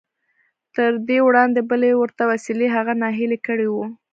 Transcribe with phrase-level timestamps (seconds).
[0.75, 3.75] تر دې وړاندې بلې ورته وسیلې هغه ناهیلی کړی و